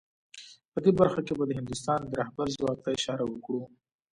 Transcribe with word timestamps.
په 0.71 0.77
دې 0.83 0.91
برخه 0.99 1.21
کې 1.25 1.33
به 1.37 1.43
د 1.47 1.51
هندوستان 1.59 1.99
د 2.05 2.11
رهبر 2.21 2.47
ځواک 2.57 2.77
ته 2.85 2.89
اشاره 2.97 3.25
وکړو 3.27 3.61